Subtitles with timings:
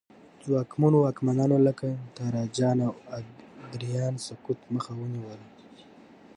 [0.45, 2.93] ځواکمنو واکمنانو لکه تراجان او
[3.69, 5.45] ادریان سقوط مخه ونیوله